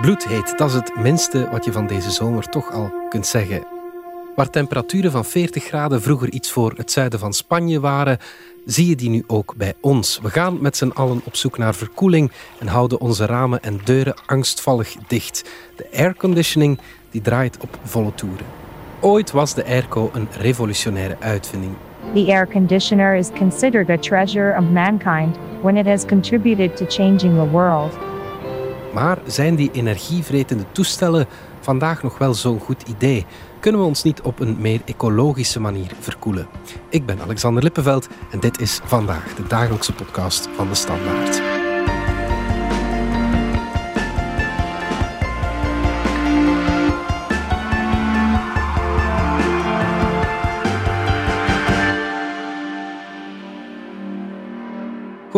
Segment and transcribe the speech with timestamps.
[0.00, 3.66] Bloedheet, dat is het minste wat je van deze zomer toch al kunt zeggen.
[4.36, 8.18] Waar temperaturen van 40 graden vroeger iets voor het zuiden van Spanje waren,
[8.64, 10.18] zie je die nu ook bij ons.
[10.22, 14.14] We gaan met z'n allen op zoek naar verkoeling en houden onze ramen en deuren
[14.26, 15.50] angstvallig dicht.
[15.76, 16.78] De airconditioning
[17.10, 18.46] die draait op volle toeren.
[19.00, 21.72] Ooit was de airco een revolutionaire uitvinding.
[22.14, 27.34] The air conditioner is considered a treasure of mankind when it has contributed to changing
[27.34, 28.17] the world.
[28.92, 31.26] Maar zijn die energievretende toestellen
[31.60, 33.26] vandaag nog wel zo'n goed idee?
[33.60, 36.48] Kunnen we ons niet op een meer ecologische manier verkoelen?
[36.88, 41.47] Ik ben Alexander Lippenveld en dit is vandaag de dagelijkse podcast van de Standaard.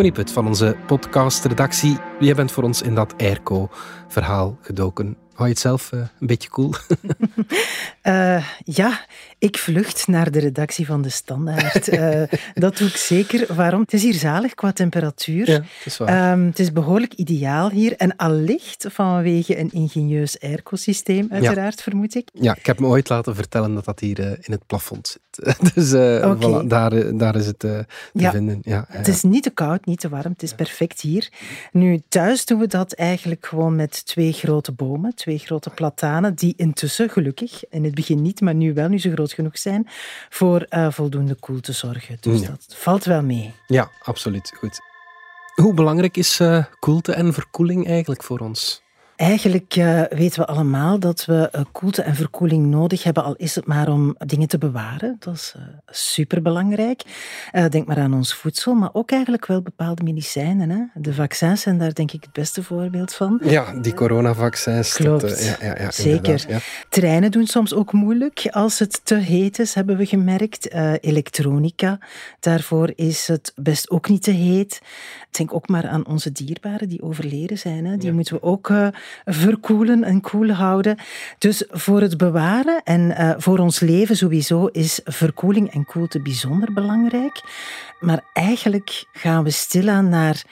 [0.00, 1.98] Connie Put van onze podcastredactie.
[2.20, 5.16] Jij bent voor ons in dat airco-verhaal gedoken.
[5.32, 6.74] Hou je het zelf uh, een beetje cool?
[8.02, 8.44] uh,
[8.80, 9.04] ja,
[9.40, 11.88] ik vlucht naar de redactie van De Standaard.
[11.92, 12.22] Uh,
[12.54, 13.54] dat doe ik zeker.
[13.54, 13.80] Waarom?
[13.80, 15.50] Het is hier zalig qua temperatuur.
[15.50, 16.32] Ja, het is waar.
[16.32, 17.96] Um, het is behoorlijk ideaal hier.
[17.96, 21.82] En allicht vanwege een ingenieus airco-systeem, uiteraard, ja.
[21.82, 22.28] vermoed ik.
[22.32, 25.20] Ja, ik heb me ooit laten vertellen dat dat hier in het plafond zit.
[25.74, 26.36] dus okay.
[26.36, 28.58] voilà, daar, daar is het te ja, vinden.
[28.62, 30.32] Ja, het is niet te koud, niet te warm.
[30.32, 31.28] Het is perfect hier.
[31.72, 36.54] Nu, thuis doen we dat eigenlijk gewoon met twee grote bomen, twee grote platanen, die
[36.56, 39.88] intussen gelukkig, in het begin niet, maar nu wel, nu ze groot genoeg zijn,
[40.28, 42.16] voor uh, voldoende koel te zorgen.
[42.20, 42.46] Dus ja.
[42.48, 43.54] dat valt wel mee.
[43.66, 44.52] Ja, absoluut.
[44.56, 44.78] Goed.
[45.54, 48.82] Hoe belangrijk is uh, koelte en verkoeling eigenlijk voor ons?
[49.20, 53.54] Eigenlijk uh, weten we allemaal dat we uh, koelte en verkoeling nodig hebben, al is
[53.54, 55.16] het maar om dingen te bewaren.
[55.18, 57.02] Dat is uh, superbelangrijk.
[57.68, 60.70] denk maar aan ons voedsel, maar ook eigenlijk wel bepaalde medicijnen.
[60.70, 60.82] Hè?
[60.94, 63.40] De vaccins zijn daar denk ik het beste voorbeeld van.
[63.44, 64.94] Ja, die coronavaccins.
[64.94, 66.62] Klopt, dat, ja, ja, ja, zeker.
[66.88, 70.72] Treinen doen soms ook moeilijk als het te heet is, hebben we gemerkt.
[71.00, 71.98] elektronica,
[72.40, 74.80] daarvoor is het best ook niet te heet.
[75.30, 77.84] Denk ook maar aan onze dierbaren die overleden zijn.
[77.84, 77.96] Hè?
[77.96, 78.72] Die moeten we ook
[79.24, 80.96] verkoelen en koel houden.
[81.38, 86.72] Dus voor het bewaren en uh, voor ons leven sowieso is verkoeling en koelte bijzonder
[86.72, 87.42] belangrijk.
[88.00, 90.44] Maar eigenlijk gaan we stilaan naar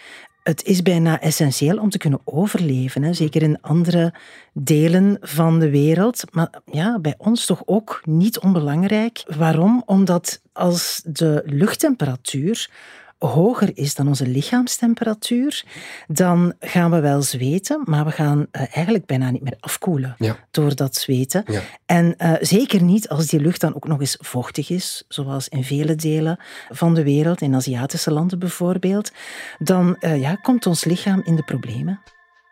[0.48, 3.02] het is bijna essentieel om te kunnen overleven.
[3.02, 3.12] Hè?
[3.12, 4.14] Zeker in andere
[4.52, 6.22] delen van de wereld.
[6.30, 9.22] Maar ja, bij ons toch ook niet onbelangrijk.
[9.36, 9.82] Waarom?
[9.86, 12.70] Omdat als de luchttemperatuur
[13.18, 15.64] hoger is dan onze lichaamstemperatuur,
[16.06, 20.36] dan gaan we wel zweten, maar we gaan uh, eigenlijk bijna niet meer afkoelen ja.
[20.50, 21.44] door dat zweten.
[21.46, 21.60] Ja.
[21.86, 25.64] En uh, zeker niet als die lucht dan ook nog eens vochtig is, zoals in
[25.64, 29.12] vele delen van de wereld, in Aziatische landen bijvoorbeeld,
[29.58, 32.00] dan uh, ja, komt ons lichaam in de problemen.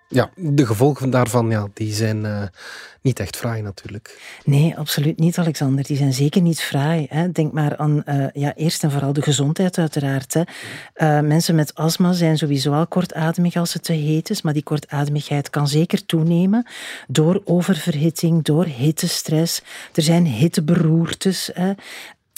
[0.09, 2.43] Ja, de gevolgen daarvan ja, die zijn uh,
[3.01, 4.21] niet echt fraai natuurlijk.
[4.45, 5.85] Nee, absoluut niet, Alexander.
[5.85, 7.07] Die zijn zeker niet fraai.
[7.11, 7.33] Hè.
[7.33, 10.35] Denk maar aan uh, ja, eerst en vooral de gezondheid uiteraard.
[10.35, 10.43] Hè.
[10.97, 14.63] Uh, mensen met astma zijn sowieso al kortademig als het te heet is, maar die
[14.63, 16.67] kortademigheid kan zeker toenemen
[17.09, 19.63] door oververhitting, door hittestress.
[19.95, 21.73] Er zijn hitteberoertes hè.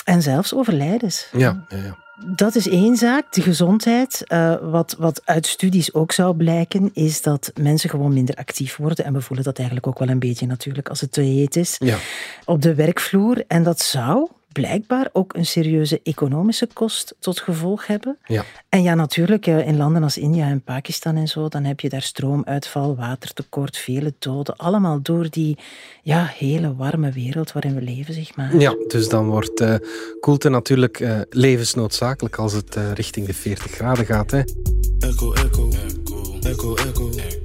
[0.05, 1.29] en zelfs overlijdens.
[1.33, 2.08] Ja, ja, ja.
[2.27, 4.25] Dat is één zaak, de gezondheid.
[4.29, 9.05] Uh, wat, wat uit studies ook zou blijken, is dat mensen gewoon minder actief worden.
[9.05, 11.77] En we voelen dat eigenlijk ook wel een beetje natuurlijk als het te heet is.
[11.79, 11.97] Ja.
[12.45, 13.45] Op de werkvloer.
[13.47, 14.29] En dat zou
[14.61, 18.19] blijkbaar ook een serieuze economische kost tot gevolg hebben.
[18.27, 18.45] Ja.
[18.69, 22.03] En ja, natuurlijk, in landen als India en Pakistan en zo, dan heb je daar
[22.03, 24.57] stroomuitval, watertekort, vele doden.
[24.57, 25.59] Allemaal door die
[26.03, 28.57] ja, hele warme wereld waarin we leven, zeg maar.
[28.57, 29.75] Ja, dus dan wordt uh,
[30.21, 34.31] koelte natuurlijk uh, levensnoodzakelijk als het uh, richting de 40 graden gaat.
[34.31, 34.39] Hè.
[34.39, 37.38] Echo, echo, echo, echo, echo, echo, echo, echo.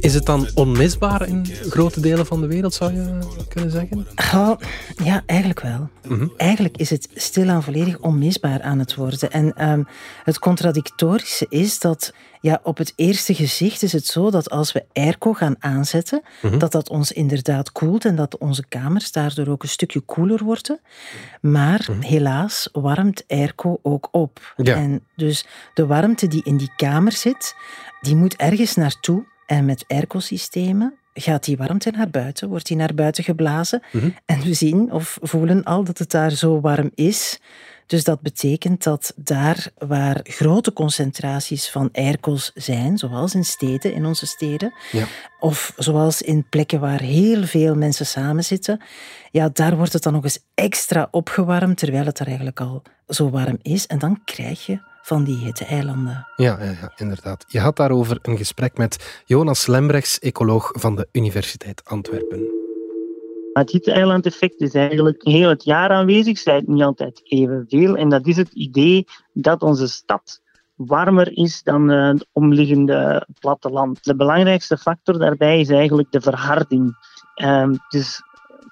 [0.00, 3.18] Is het dan onmisbaar in grote delen van de wereld, zou je
[3.48, 4.06] kunnen zeggen?
[4.34, 4.56] Oh,
[5.04, 5.88] ja, eigenlijk wel.
[6.08, 6.32] Mm-hmm.
[6.36, 9.30] Eigenlijk is het stilaan volledig onmisbaar aan het worden.
[9.30, 9.86] En um,
[10.24, 12.12] het contradictorische is dat
[12.42, 16.58] ja, op het eerste gezicht is het zo dat als we airco gaan aanzetten, Mhm.
[16.58, 20.80] dat dat ons inderdaad koelt en dat onze kamers daardoor ook een stukje koeler worden.
[21.40, 24.54] Maar helaas warmt airco ook op.
[24.56, 24.76] Ja.
[24.76, 27.54] En dus de warmte die in die kamer zit,
[28.00, 29.24] die moet ergens naartoe.
[29.46, 33.82] En met airco-systemen gaat die warmte naar buiten, wordt die naar buiten geblazen.
[33.92, 34.08] Mhm.
[34.26, 37.40] En we zien of voelen al dat het daar zo warm is.
[37.86, 44.06] Dus dat betekent dat daar waar grote concentraties van airco's zijn, zoals in steden, in
[44.06, 45.04] onze steden, Ja.
[45.40, 48.80] of zoals in plekken waar heel veel mensen samenzitten,
[49.30, 53.30] ja, daar wordt het dan nog eens extra opgewarmd, terwijl het er eigenlijk al zo
[53.30, 53.86] warm is.
[53.86, 56.26] En dan krijg je van die hitte-eilanden.
[56.36, 57.44] Ja, ja, ja, inderdaad.
[57.48, 62.60] Je had daarover een gesprek met Jonas Lembrechts, ecoloog van de Universiteit Antwerpen.
[63.52, 67.96] Het hitte-eiland-effect is eigenlijk heel het jaar aanwezig, zij niet altijd evenveel.
[67.96, 70.40] En dat is het idee dat onze stad
[70.74, 74.04] warmer is dan het omliggende platteland.
[74.04, 76.96] De belangrijkste factor daarbij is eigenlijk de verharding.
[77.42, 78.22] Um, dus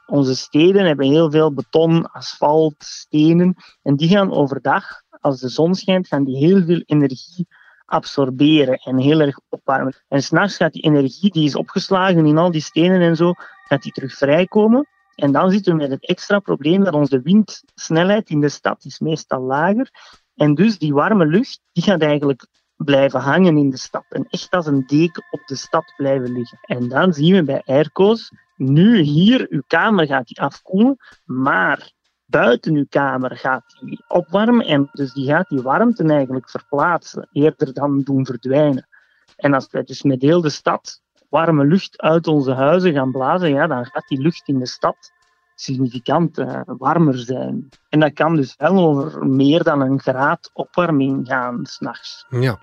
[0.06, 3.54] onze steden hebben heel veel beton, asfalt, stenen.
[3.82, 4.84] En die gaan overdag,
[5.20, 7.46] als de zon schijnt, gaan die heel veel energie
[7.84, 9.94] absorberen en heel erg opwarmen.
[10.08, 13.32] En s'nachts gaat die energie die is opgeslagen in al die stenen en zo,
[13.68, 14.88] gaat die terug vrijkomen.
[15.14, 18.98] En dan zitten we met het extra probleem dat onze windsnelheid in de stad is
[18.98, 19.90] meestal lager.
[20.34, 22.46] En dus die warme lucht, die gaat eigenlijk
[22.76, 24.04] blijven hangen in de stad.
[24.08, 26.58] En echt als een deken op de stad blijven liggen.
[26.62, 31.92] En dan zien we bij airco's, nu hier, uw kamer gaat die afkoelen, maar
[32.30, 37.72] buiten uw kamer gaat die opwarmen en dus die gaat die warmte eigenlijk verplaatsen, eerder
[37.72, 38.88] dan doen verdwijnen.
[39.36, 43.48] En als wij dus met heel de stad warme lucht uit onze huizen gaan blazen,
[43.48, 45.12] ja, dan gaat die lucht in de stad
[45.54, 47.68] significant uh, warmer zijn.
[47.88, 52.26] En dat kan dus wel over meer dan een graad opwarming gaan s'nachts.
[52.28, 52.58] Ja,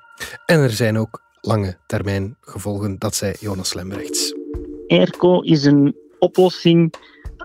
[0.46, 4.36] en er zijn ook lange termijn gevolgen, dat zei Jonas Lembrechts.
[4.88, 6.94] Airco is een oplossing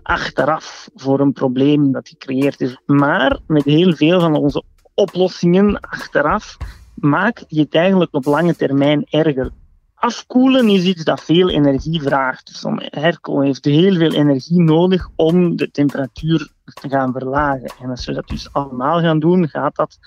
[0.02, 2.80] achteraf voor een probleem dat gecreëerd is.
[2.86, 4.62] Maar met heel veel van onze
[4.94, 6.56] oplossingen achteraf
[6.94, 9.50] maakt die het eigenlijk op lange termijn erger.
[9.94, 12.46] Afkoelen is iets dat veel energie vraagt.
[12.46, 17.72] Dus airco heeft heel veel energie nodig om de temperatuur te gaan verlagen.
[17.82, 19.98] En als we dat dus allemaal gaan doen, gaat dat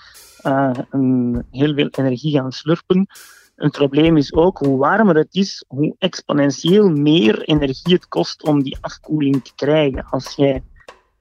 [0.42, 3.06] uh, een, heel veel energie gaan slurpen.
[3.56, 8.62] Een probleem is ook hoe warmer het is, hoe exponentieel meer energie het kost om
[8.62, 10.04] die afkoeling te krijgen.
[10.10, 10.62] Als jij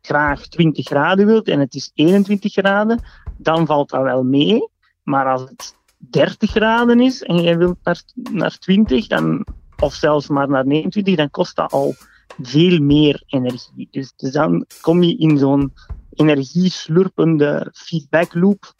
[0.02, 3.04] graag 20 graden wilt en het is 21 graden,
[3.38, 4.70] dan valt dat wel mee.
[5.04, 9.46] Maar als het 30 graden is en jij wilt naar, naar 20, dan,
[9.78, 11.94] of zelfs maar naar 29, dan kost dat al
[12.42, 13.88] veel meer energie.
[13.92, 15.74] Dus, dus dan kom je in zo'n
[16.14, 18.76] energieslurpende feedback loop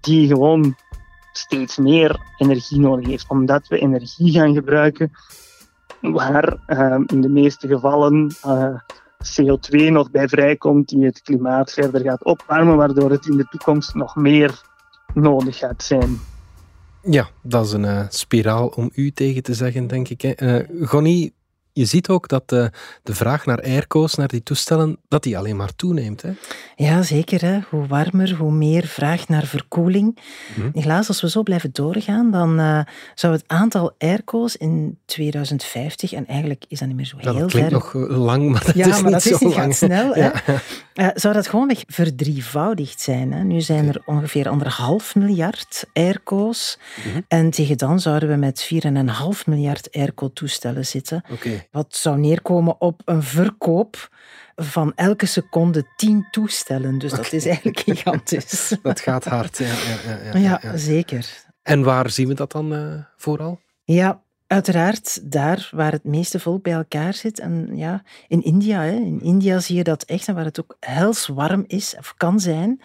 [0.00, 0.76] die gewoon
[1.32, 5.10] steeds meer energie nodig heeft, omdat we energie gaan gebruiken
[6.00, 8.74] waar uh, in de meeste gevallen eh,
[9.18, 13.94] CO2 nog bij vrijkomt, die het klimaat verder gaat opwarmen, waardoor het in de toekomst
[13.94, 14.62] nog meer
[15.14, 16.20] nodig gaat zijn.
[17.02, 20.20] Ja, dat is een uh, spiraal om u tegen te zeggen, denk ik.
[20.20, 20.64] Hè.
[20.80, 21.34] Gonnie,
[21.78, 22.70] je ziet ook dat de,
[23.02, 26.22] de vraag naar airco's, naar die toestellen, dat die alleen maar toeneemt.
[26.22, 26.30] Hè?
[26.76, 27.40] Ja, zeker.
[27.40, 27.58] Hè.
[27.70, 30.18] Hoe warmer, hoe meer vraag naar verkoeling.
[30.54, 32.80] Mm Helaas, als we zo blijven doorgaan, dan uh,
[33.14, 37.40] zou het aantal airco's in 2050, en eigenlijk is dat niet meer zo heel ver...
[37.40, 39.56] Dat klinkt nog eh, lang, maar dat ja, is maar niet dat zo is niet
[39.56, 39.74] lang.
[39.74, 40.14] snel.
[40.14, 40.30] Hè.
[40.94, 43.32] Uh, zou dat gewoonweg verdrievoudigd zijn.
[43.32, 43.42] Hè.
[43.42, 46.78] Nu zijn er ongeveer anderhalf miljard airco's.
[47.04, 48.70] Mm En tegen dan zouden we met
[49.38, 51.24] 4,5 miljard airco-toestellen zitten.
[51.32, 51.67] Okay.
[51.70, 54.08] Wat zou neerkomen op een verkoop
[54.56, 56.98] van elke seconde tien toestellen.
[56.98, 58.74] Dus dat is eigenlijk gigantisch.
[58.82, 59.66] dat gaat hard, ja.
[59.66, 61.46] Ja, ja, ja, ja, zeker.
[61.62, 63.60] En waar zien we dat dan uh, vooral?
[63.84, 67.38] Ja, Uiteraard daar waar het meeste volk bij elkaar zit.
[67.38, 68.90] En ja, in India, hè.
[68.90, 72.40] in India zie je dat echt, en waar het ook hels warm is, of kan
[72.40, 72.80] zijn.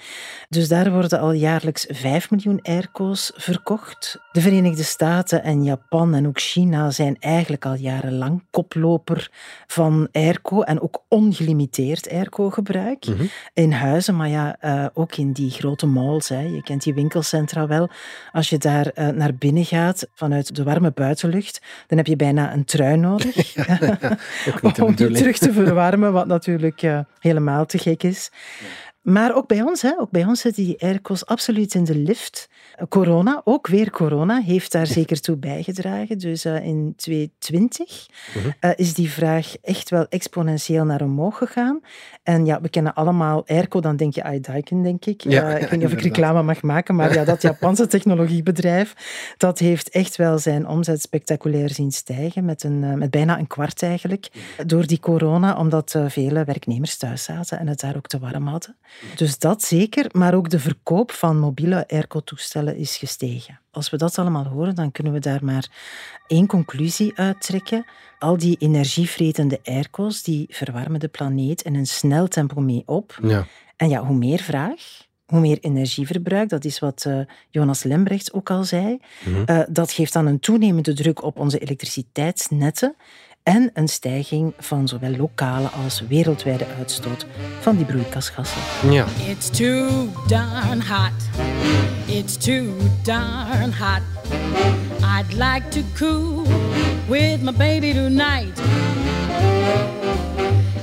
[0.49, 4.19] Dus daar worden al jaarlijks 5 miljoen airco's verkocht.
[4.31, 9.31] De Verenigde Staten en Japan en ook China zijn eigenlijk al jarenlang koploper
[9.67, 13.23] van airco en ook ongelimiteerd airco-gebruik Mhm.
[13.53, 16.29] in huizen, maar ja, uh, ook in die grote malls.
[16.29, 16.39] Hè.
[16.39, 17.89] Je kent die winkelcentra wel.
[18.31, 21.52] Als je daar uh, naar binnen gaat vanuit de warme buitenlucht,
[21.87, 23.31] dan heb je bijna een trui nodig.
[23.53, 23.77] Ja,
[24.61, 28.31] ja, om die terug te verwarmen, wat natuurlijk uh, helemaal te gek is.
[29.03, 32.49] Maar ook bij ons, hè, ook bij ons zitten die airco's absoluut in de lift.
[32.89, 36.17] Corona, ook weer corona, heeft daar zeker toe bijgedragen.
[36.17, 38.53] Dus uh, in 2020 uh-huh.
[38.61, 41.79] uh, is die vraag echt wel exponentieel naar omhoog gegaan.
[42.23, 45.21] En ja, we kennen allemaal airco, dan denk je iDaiken, denk ik.
[45.21, 48.93] Ja, ik weet niet of ik reclame mag maken, maar ja, dat Japanse technologiebedrijf,
[49.37, 53.83] dat heeft echt wel zijn omzet spectaculair zien stijgen, met, een, met bijna een kwart
[53.83, 54.29] eigenlijk,
[54.65, 58.75] door die corona, omdat vele werknemers thuis zaten en het daar ook te warm hadden.
[59.15, 63.59] Dus dat zeker, maar ook de verkoop van mobiele airco-toestellen is gestegen.
[63.71, 65.67] Als we dat allemaal horen, dan kunnen we daar maar
[66.27, 67.85] één conclusie uittrekken.
[68.19, 73.19] Al die energievretende airco's, die verwarmen de planeet in een snel tempo mee op.
[73.23, 73.45] Ja.
[73.75, 74.81] En ja, hoe meer vraag,
[75.25, 77.19] hoe meer energieverbruik, dat is wat uh,
[77.49, 79.43] Jonas Lembrechts ook al zei, Mhm.
[79.51, 82.95] uh, dat geeft dan een toenemende druk op onze elektriciteitsnetten.
[83.43, 87.25] En een stijging van zowel lokale als wereldwijde uitstoot
[87.59, 88.91] van die broeikasgassen.
[88.91, 89.05] Ja.
[89.27, 91.11] It's too darn hot.
[92.05, 92.65] It's too
[93.03, 94.01] darn hot.
[95.01, 96.43] I'd like to cool
[97.07, 98.61] with my baby tonight.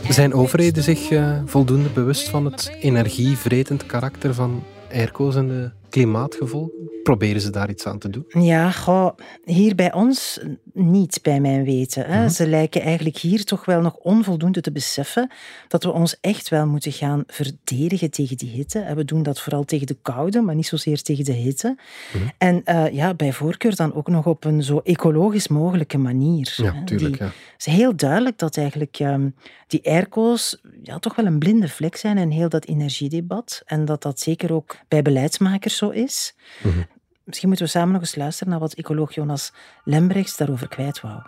[0.08, 4.62] Zijn overheden zich uh, voldoende bewust van het energievretend karakter van
[4.92, 6.79] airco's en de klimaatgevolgen?
[7.02, 8.25] Proberen ze daar iets aan te doen?
[8.28, 9.11] Ja, goh,
[9.45, 10.40] hier bij ons
[10.73, 12.04] niet, bij mijn weten.
[12.07, 12.21] Hè.
[12.21, 12.28] Mhm.
[12.28, 15.30] Ze lijken eigenlijk hier toch wel nog onvoldoende te beseffen
[15.69, 18.78] dat we ons echt wel moeten gaan verdedigen tegen die hitte.
[18.78, 21.78] En we doen dat vooral tegen de koude, maar niet zozeer tegen de hitte.
[22.12, 22.25] Mhm.
[22.38, 26.54] En uh, ja, bij voorkeur dan ook nog op een zo ecologisch mogelijke manier.
[26.57, 27.19] Ja, tuurlijk.
[27.19, 27.25] ja.
[27.25, 29.35] Het is heel duidelijk dat eigenlijk um,
[29.70, 33.62] die airco's ja, toch wel een blinde vlek zijn in heel dat energiedebat.
[33.64, 36.34] En dat dat zeker ook bij beleidsmakers zo is.
[36.62, 36.82] Mhm.
[37.24, 39.52] Misschien moeten we samen nog eens luisteren naar wat ecoloog Jonas
[39.84, 41.20] Lembrechts daarover kwijt wou.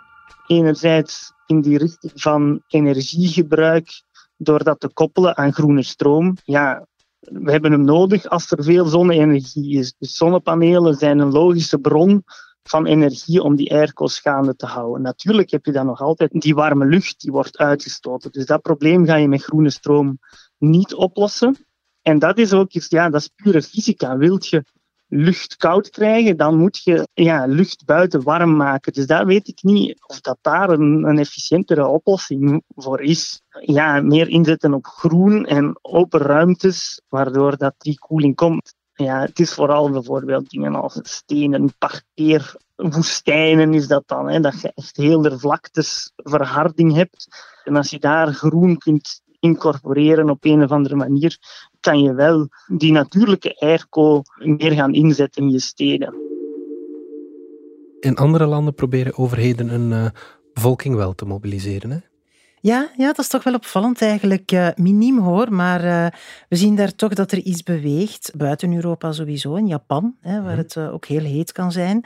[0.47, 4.03] Enerzijds in die richting van energiegebruik,
[4.37, 6.37] door dat te koppelen aan groene stroom.
[6.43, 6.87] Ja,
[7.19, 9.93] we hebben hem nodig als er veel zonne-energie is.
[9.97, 12.23] Dus zonnepanelen zijn een logische bron
[12.63, 15.01] van energie om die airco's gaande te houden.
[15.01, 18.31] Natuurlijk heb je dan nog altijd die warme lucht die wordt uitgestoten.
[18.31, 20.19] Dus dat probleem ga je met groene stroom
[20.57, 21.57] niet oplossen.
[22.01, 24.17] En dat is ook iets, ja, dat is pure fysica.
[24.17, 24.63] Wilt je
[25.07, 28.93] lucht koud krijgen, dan moet je ja, lucht buiten warm maken.
[28.93, 33.41] Dus daar weet ik niet of dat daar een, een efficiëntere oplossing voor is.
[33.59, 38.73] Ja, meer inzetten op groen en open ruimtes, waardoor dat die koeling komt.
[39.03, 44.29] Ja, het is vooral bijvoorbeeld dingen als stenen, parkeerwoestijnen is dat dan.
[44.29, 47.27] Hè, dat je echt heel vlaktes verharding hebt.
[47.63, 51.37] En als je daar groen kunt incorporeren op een of andere manier,
[51.79, 56.13] kan je wel die natuurlijke airco meer gaan inzetten in je steden.
[57.99, 60.09] In andere landen proberen overheden een uh,
[60.53, 61.91] bevolking wel te mobiliseren.
[61.91, 61.97] Hè?
[62.63, 64.51] Ja, ja, dat is toch wel opvallend eigenlijk.
[64.51, 66.05] Uh, miniem hoor, maar uh,
[66.49, 68.31] we zien daar toch dat er iets beweegt.
[68.35, 70.57] Buiten Europa sowieso, in Japan, hè, waar mhm.
[70.57, 72.05] het uh, ook heel heet kan zijn.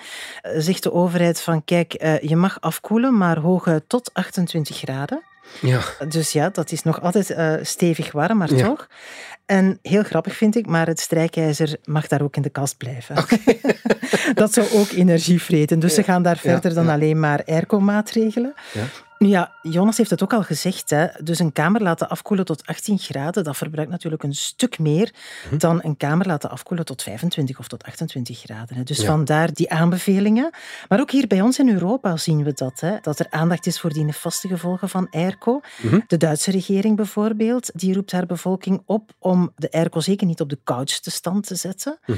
[0.58, 5.22] zegt de overheid van kijk, je mag afkoelen, maar hoge tot 28 graden.
[5.62, 5.82] Ja.
[6.08, 8.88] Dus ja, dat is nog altijd uh, stevig warm, maar toch.
[9.46, 13.18] En heel grappig vind ik, maar het strijkijzer mag daar ook in de kast blijven.
[13.18, 13.62] Okay.
[14.34, 15.80] dat zou ook energie vreten.
[15.80, 15.96] Dus ja.
[15.96, 18.54] ze gaan daar verder dan alleen maar airco-maatregelen.
[19.18, 20.90] Ja, Jonas heeft het ook al gezegd.
[20.90, 21.08] Hè.
[21.24, 25.14] Dus een kamer laten afkoelen tot 18 graden, dat verbruikt natuurlijk een stuk meer
[25.50, 25.58] hm.
[25.58, 28.86] dan een kamer laten afkoelen tot 25 of tot 28 graden.
[28.86, 30.50] Dus vandaar die aanbevelingen.
[30.88, 32.80] Maar ook hier bij ons in Europa zien we dat.
[32.80, 35.60] Hè, dat er aandacht is voor die nefaste gevolgen van airco.
[35.82, 36.00] Hm.
[36.08, 40.50] De Duitse regering bijvoorbeeld, die roept haar bevolking op om de airco zeker niet op
[40.50, 41.98] de koudste stand te zetten.
[42.06, 42.14] Hm.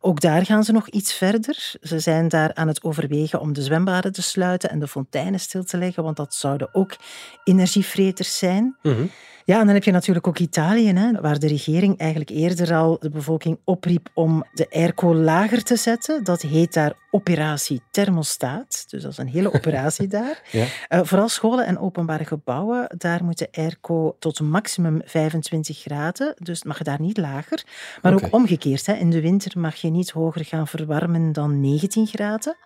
[0.00, 1.74] Ook daar gaan ze nog iets verder.
[1.80, 5.64] Ze zijn daar aan het overwegen om de zwembaden te sluiten en de fonteinen stil
[5.64, 6.96] te leggen, want dat zouden ook
[7.44, 8.76] energievreters zijn.
[8.82, 9.02] Mhm.
[9.44, 12.96] Ja, en dan heb je natuurlijk ook Italië, hè, waar de regering eigenlijk eerder al
[13.00, 16.24] de bevolking opriep om de airco lager te zetten.
[16.24, 18.84] Dat heet daar operatie thermostaat.
[18.88, 20.42] Dus dat is een hele operatie daar.
[20.50, 20.66] Ja.
[20.88, 26.34] Uh, vooral scholen en openbare gebouwen, daar moet de airco tot maximum 25 graden.
[26.38, 27.62] Dus het mag daar niet lager.
[28.02, 28.86] Maar ook omgekeerd.
[28.86, 28.92] Hè.
[28.92, 32.56] In de winter mag je niet hoger gaan verwarmen dan 19 graden.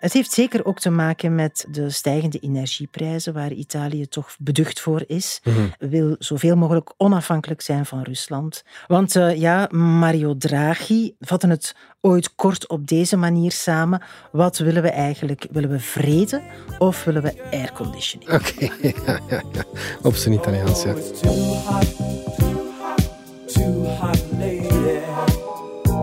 [0.00, 5.04] Het heeft zeker ook te maken met de stijgende energieprijzen, waar Italië toch beducht voor
[5.06, 5.40] is.
[5.44, 8.64] Mm Wil zoveel mogelijk onafhankelijk zijn van Rusland.
[8.86, 14.02] Want uh, ja, Mario Draghi vatte het ooit kort op deze manier samen.
[14.32, 15.46] Wat willen we eigenlijk?
[15.50, 16.42] Willen we vrede
[16.78, 18.32] of willen we airconditioning?
[18.32, 18.94] Oké, okay.
[19.06, 19.64] ja, ja, ja.
[20.02, 20.94] op zijn Italiaans, ja.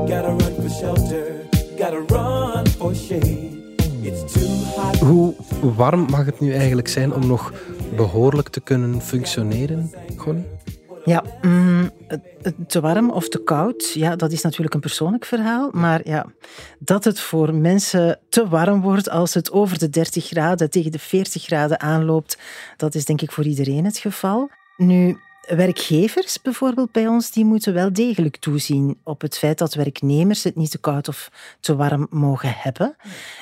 [0.07, 2.26] Gotta run for shelter, gotta run.
[5.07, 5.35] Hoe
[5.75, 7.53] warm mag het nu eigenlijk zijn om nog
[7.95, 10.45] behoorlijk te kunnen functioneren, Connie?
[11.05, 11.91] Ja, mm,
[12.67, 15.69] te warm of te koud, ja, dat is natuurlijk een persoonlijk verhaal.
[15.71, 16.25] Maar ja,
[16.79, 20.99] dat het voor mensen te warm wordt als het over de 30 graden tegen de
[20.99, 22.37] 40 graden aanloopt,
[22.77, 24.49] dat is denk ik voor iedereen het geval.
[24.77, 30.43] Nu, Werkgevers bijvoorbeeld bij ons, die moeten wel degelijk toezien op het feit dat werknemers
[30.43, 32.95] het niet te koud of te warm mogen hebben.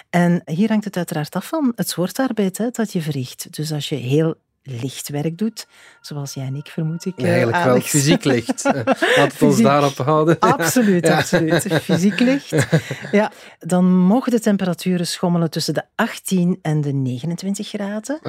[0.09, 3.55] En hier hangt het uiteraard af van het soort arbeid hè, dat je verricht.
[3.55, 4.35] Dus als je heel
[4.67, 5.67] lichtwerk doet,
[6.01, 7.17] zoals jij en ik vermoed ik.
[7.17, 8.65] eh, Eigenlijk wel fysiek licht.
[8.65, 10.39] Eh, Laten we het ons daarop houden.
[10.55, 11.67] Absoluut, absoluut.
[11.81, 12.51] Fysiek licht.
[13.11, 18.19] Ja, dan mogen de temperaturen schommelen tussen de 18 en de 29 graden.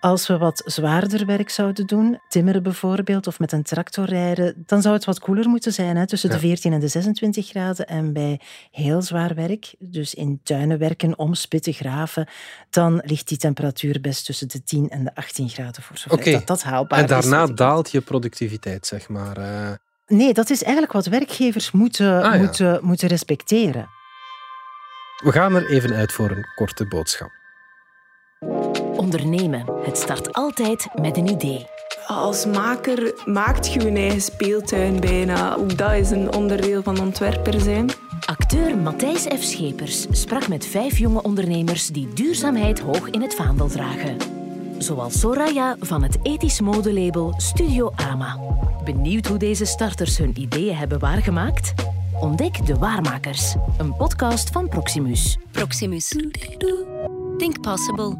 [0.00, 4.82] Als we wat zwaarder werk zouden doen, timmeren bijvoorbeeld, of met een tractor rijden, dan
[4.82, 6.40] zou het wat koeler moeten zijn, hè, tussen de Ja.
[6.40, 7.86] 14 en de 26 graden.
[7.86, 12.28] En bij heel zwaar werk, dus in tuinen werken, omspitten, graven,
[12.70, 16.30] dan ligt die temperatuur best tussen de 10 en de 18 graden, voor zover Oké.
[16.30, 19.36] dat, dat haalbaar En daarna daalt je productiviteit, zeg maar.
[19.36, 19.70] eh.
[20.06, 22.38] Nee, dat is eigenlijk wat werkgevers moeten, Ah, ja.
[22.40, 23.88] moeten, moeten respecteren.
[25.24, 27.30] We gaan er even uit voor een korte boodschap.
[28.96, 29.64] Ondernemen.
[29.84, 31.66] Het start altijd met een idee.
[32.06, 35.54] Als maker maakt je je eigen speeltuin bijna.
[35.56, 37.90] Ook dat is een onderdeel van ontwerper zijn.
[38.26, 39.42] Acteur Matthijs F.
[39.42, 44.16] Schepers sprak met vijf jonge ondernemers die duurzaamheid hoog in het vaandel dragen.
[44.82, 48.38] Zoals Soraya van het ethisch modelabel Studio Ama.
[48.84, 51.74] Benieuwd hoe deze starters hun ideeën hebben waargemaakt?
[52.20, 55.38] Ontdek De Waarmakers, een podcast van Proximus.
[55.50, 56.08] Proximus.
[57.36, 58.16] Think possible.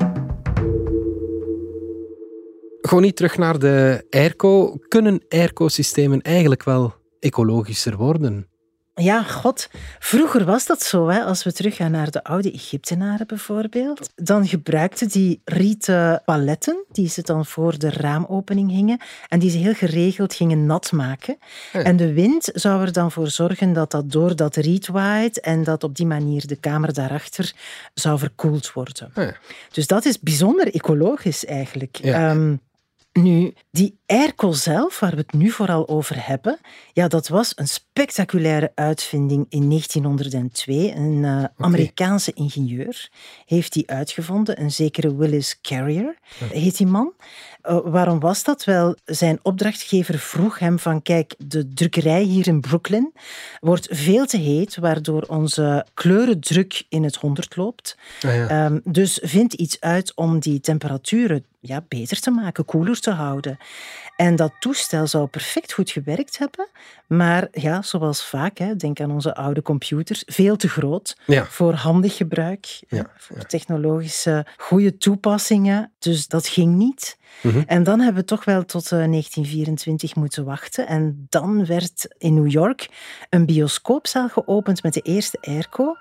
[2.81, 4.77] Gewoon niet terug naar de airco.
[4.89, 8.52] Kunnen airco-systemen eigenlijk wel ecologischer worden?
[8.95, 9.69] Ja, god.
[9.99, 11.09] Vroeger was dat zo.
[11.09, 11.25] Hè.
[11.25, 17.23] Als we teruggaan naar de oude Egyptenaren bijvoorbeeld, dan gebruikten die rieten paletten die ze
[17.23, 21.39] dan voor de raamopening hingen en die ze heel geregeld gingen nat maken.
[21.73, 21.83] Ja.
[21.83, 25.65] En de wind zou er dan voor zorgen dat dat door dat riet waait en
[25.65, 27.53] dat op die manier de kamer daarachter
[27.95, 29.11] zou verkoeld worden.
[29.15, 29.35] Ja.
[29.73, 31.99] Dus dat is bijzonder ecologisch eigenlijk.
[32.03, 32.31] Ja.
[32.31, 32.55] Ehm,
[33.13, 36.59] nu, die airco zelf, waar we het nu vooral over hebben,
[36.93, 40.93] ja, dat was een spectaculaire uitvinding in 1902.
[40.95, 43.11] Een eh, Amerikaanse ingenieur
[43.47, 46.19] heeft die uitgevonden, een zekere Willis Carrier
[46.51, 47.13] heet die man.
[47.63, 48.65] Eh, waarom was dat?
[48.65, 53.13] Wel, zijn opdrachtgever vroeg hem van kijk, de drukkerij hier in Brooklyn
[53.61, 57.97] wordt veel te heet, waardoor onze kleurendruk in het honderd loopt.
[58.23, 58.49] Ah ja.
[58.49, 63.57] Ehm, dus vind iets uit om die temperaturen ja, beter te maken, koeler te houden.
[64.17, 66.69] En dat toestel zou perfect goed gewerkt hebben,
[67.07, 71.45] maar ja, zoals vaak, hè, denk aan onze oude computers, veel te groot Ja.
[71.45, 75.93] voor handig gebruik, Ja, voor technologische goede toepassingen.
[75.99, 77.19] Dus dat ging niet.
[77.43, 77.63] Mhm.
[77.67, 80.87] En dan hebben we toch wel tot eh, 1924 moeten wachten.
[80.87, 82.89] En dan werd in New York
[83.31, 85.97] een bioscoopzaal geopend met de eerste airco.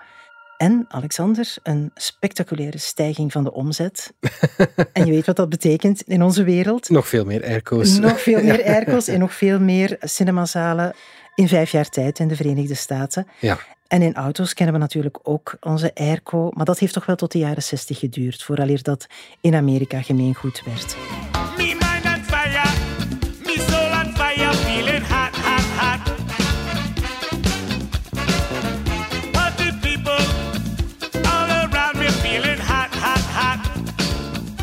[0.62, 4.14] En, Alexander, een spectaculaire stijging van de omzet.
[4.94, 6.90] en je weet wat dat betekent in onze wereld.
[6.90, 7.98] Nog veel meer airco's.
[7.98, 10.94] Nog veel meer airco's en nog veel meer cinemazalen
[11.36, 13.28] in vijf jaar tijd in de Verenigde Staten.
[13.40, 13.60] Ja.
[13.88, 17.32] En in auto's kennen we natuurlijk ook onze airco, maar dat heeft toch wel tot
[17.32, 19.08] de jaren 60 geduurd, vooraleer dat
[19.40, 20.96] in Amerika gemeengoed werd.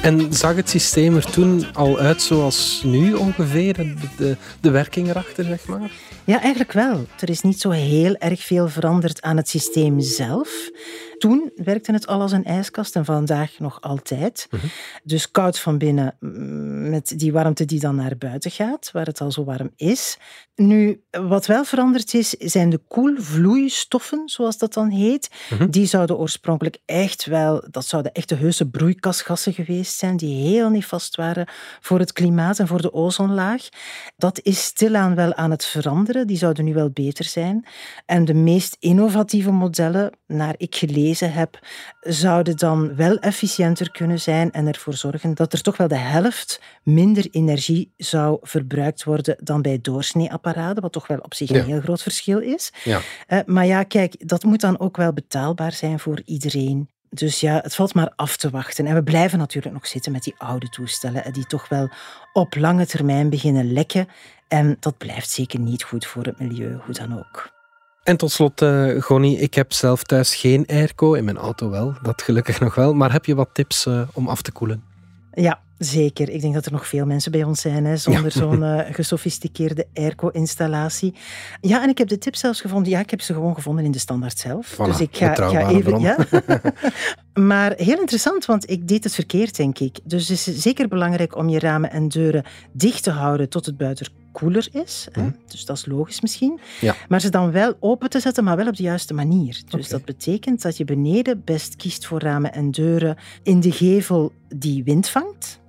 [0.03, 3.75] En zag het systeem er toen al uit zoals nu ongeveer?
[4.17, 5.91] De, de, werking erachter, zeg maar?
[6.25, 7.07] Ja, eigenlijk wel.
[7.21, 10.71] Er is niet zo heel erg veel veranderd aan het systeem zelf.
[11.19, 14.49] Toen werkte het al als een ijskast en vandaag nog altijd.
[15.03, 19.21] Dus koud van binnen mm, met die warmte die dan naar buiten gaat, waar het
[19.21, 20.19] al zo warm is.
[20.55, 25.31] Nu, wat wel veranderd is, zijn de koelvloeistoffen, zoals dat dan heet.
[25.71, 31.17] Die zouden oorspronkelijk echt wel, dat zouden echte heuse broeikasgassen geweest zijn, die heel nefast
[31.17, 31.49] waren
[31.81, 33.69] voor het klimaat en voor de ozonlaag.
[34.17, 36.27] Dat is stilaan wel aan het veranderen.
[36.27, 37.67] Die zouden nu wel beter zijn.
[38.07, 40.75] En de meest innovatieve modellen, naar ik
[41.15, 41.59] gelezen heb,
[42.01, 46.61] zouden dan wel efficiënter kunnen zijn en ervoor zorgen dat er toch wel de helft
[46.83, 51.59] minder energie zou verbruikt worden dan bij doorsneeapparaten, wat toch wel op zich Ja.
[51.59, 52.73] een heel groot verschil is.
[52.85, 53.01] Ja.
[53.27, 56.89] Eh, maar ja, kijk, dat moet dan ook wel betaalbaar zijn voor iedereen.
[57.11, 58.87] Dus ja, het valt maar af te wachten.
[58.87, 61.89] En we blijven natuurlijk nog zitten met die oude toestellen, eh, die toch wel
[62.33, 64.09] op lange termijn beginnen lekken.
[64.49, 67.57] En dat blijft zeker niet goed voor het milieu, hoe dan ook.
[68.09, 68.65] En tot slot,
[68.99, 71.13] Gonnie, ik heb zelf thuis geen airco.
[71.13, 72.95] In mijn auto wel, dat gelukkig nog wel.
[72.95, 74.83] Maar heb je wat tips eh, om af te koelen?
[75.33, 76.29] Ja, zeker.
[76.31, 79.87] Ik denk dat er nog veel mensen bij ons zijn hè, zonder zo'n eh, gesofisticeerde
[79.95, 81.15] airco-installatie.
[81.61, 82.91] Ja, en ik heb de tips zelfs gevonden.
[82.91, 84.75] Ja, ik heb ze gewoon gevonden in de standaard zelf.
[84.75, 86.01] Voilà, dus ik ga, ga even.
[86.01, 86.17] Ja.
[87.51, 89.99] maar heel interessant, want ik deed het verkeerd, denk ik.
[90.05, 93.77] Dus het is zeker belangrijk om je ramen en deuren dicht te houden tot het
[93.77, 95.09] buiten koeler is.
[95.13, 95.29] Hè?
[95.47, 96.53] Dus dat is logisch misschien.
[96.53, 96.85] Mhm.
[96.85, 96.95] Ja.
[97.09, 99.63] Maar ze dan wel open te zetten, maar wel op de juiste manier.
[99.69, 104.33] Dus dat betekent dat je beneden best kiest voor ramen en deuren in de gevel
[104.49, 105.61] die wind vangt.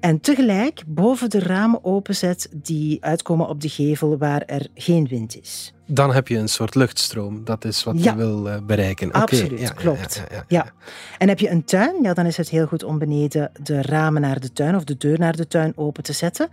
[0.00, 5.40] En tegelijk boven de ramen openzet die uitkomen op de gevel waar er geen wind
[5.40, 5.73] is.
[5.86, 7.44] Dan heb je een soort luchtstroom.
[7.44, 8.10] Dat is wat Ja.
[8.10, 9.12] je wil eh, bereiken.
[9.12, 10.14] Absoluut, ja, ja, klopt.
[10.14, 10.44] ja, ja, ja.
[10.48, 10.66] Ja.
[11.18, 14.20] En heb je een tuin, ja, dan is het heel goed om beneden de ramen
[14.20, 16.48] naar de tuin of de deur naar de tuin open te zetten.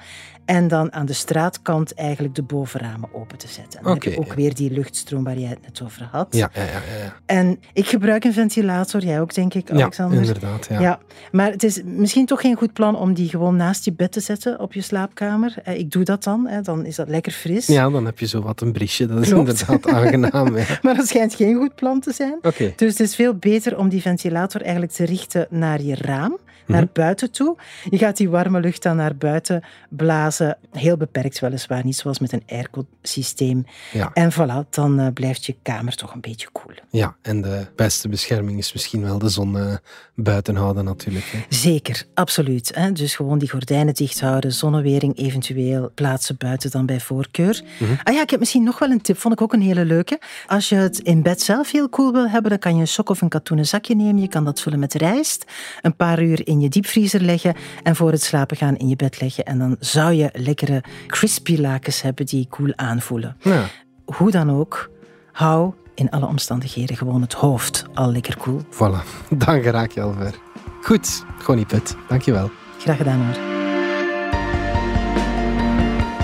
[0.46, 3.80] En dan aan de straatkant eigenlijk de bovenramen open te zetten.
[3.80, 4.36] En dan heb je ook ja.
[4.36, 6.28] weer die luchtstroom waar jij het net over had.
[6.36, 7.16] Ja, ja, ja, ja, ja.
[7.26, 10.18] En ik gebruik een ventilator, jij ook denk ik, Ja, Alexander.
[10.18, 10.68] inderdaad.
[10.70, 10.80] Ja.
[10.80, 11.00] Ja,
[11.32, 14.20] maar het is misschien toch geen goed plan om die gewoon naast je bed te
[14.20, 15.56] zetten op je slaapkamer.
[15.64, 17.68] Eh, Ik doe dat dan, hè, dan is dat lekker fris.
[17.68, 19.06] Ja, dan heb je zo wat een briesje.
[19.06, 19.50] Dat is Klopt.
[19.50, 20.58] inderdaad aangenaam.
[20.58, 20.66] Ja.
[20.82, 22.40] Maar dat schijnt geen goed plan te zijn.
[22.76, 26.82] Dus het is veel beter om die ventilator eigenlijk te richten naar je raam, naar
[26.84, 26.92] Mhm.
[26.94, 27.56] buiten toe.
[27.90, 30.58] Je gaat die warme lucht dan naar buiten blazen.
[30.72, 33.66] Heel beperkt weliswaar, niet zoals met een airco-systeem.
[33.92, 34.12] Ja.
[34.14, 36.70] En voilà, dan eh, blijft je kamer toch een beetje koel.
[36.90, 39.74] ja, en de beste bescherming is misschien wel de zon eh,
[40.16, 41.26] buiten houden natuurlijk.
[41.26, 41.40] Hè.
[41.50, 42.72] Zeker, absoluut.
[42.76, 42.92] Hè?
[42.92, 47.62] Dus gewoon die gordijnen dicht houden, zonnewering eventueel plaatsen buiten dan bij voorkeur.
[47.80, 47.92] Mhm.
[48.04, 50.20] Ah ja, ik heb misschien nog wel een tip, vond ik ook een hele leuke.
[50.48, 53.10] Als je het in bed zelf heel cool wil hebben, dan kan je een sok
[53.10, 54.22] of een katoenen zakje nemen.
[54.22, 55.46] Je kan dat vullen met rijst,
[55.82, 59.22] een paar uur in je diepvriezer leggen en voor het slapen gaan in je bed
[59.22, 59.46] leggen.
[59.46, 63.38] En dan zou je lekkere crispy lakens hebben die cool aanvoelen.
[63.40, 63.66] Ja.
[64.06, 64.90] Hoe dan ook,
[65.32, 68.62] hou in alle omstandigheden gewoon het hoofd al lekker cool.
[68.72, 69.04] Voilà,
[69.46, 70.34] dan geraak je al ver.
[70.82, 72.50] Goed, Gonnie Put, dankjewel.
[72.78, 73.51] Graag gedaan hoor.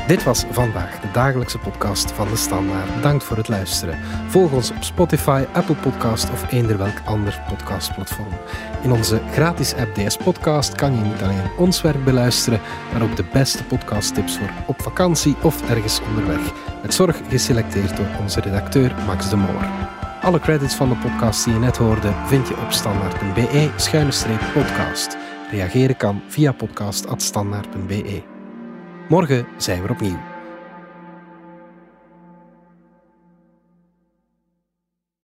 [0.07, 2.95] Dit was vandaag de dagelijkse podcast van de Standaard.
[2.95, 3.99] Bedankt voor het luisteren.
[4.27, 8.33] Volg ons op Spotify, Apple Podcast of eender welk ander podcastplatform.
[8.83, 12.59] In onze gratis app DS Podcast kan je niet alleen ons werk beluisteren,
[12.91, 16.53] maar ook de beste podcasttips voor op vakantie of ergens onderweg.
[16.81, 19.65] Met zorg geselecteerd door onze redacteur Max de Moor.
[20.21, 25.17] Alle credits van de podcast die je net hoorde vind je op standaard.be-podcast.
[25.51, 28.36] Reageren kan via podcast.standaard.be.
[29.09, 30.36] Morgen zijn we opnieuw.